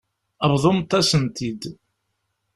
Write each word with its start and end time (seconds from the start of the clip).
Bḍumt-asen-t-id. 0.51 1.61